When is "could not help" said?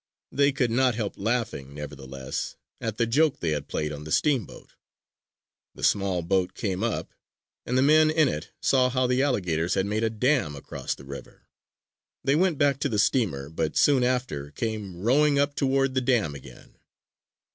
0.51-1.13